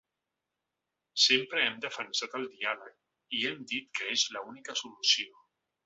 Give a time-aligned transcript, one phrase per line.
[1.25, 5.45] Sempre hem defensat el diàleg i hem dit que és la única solució.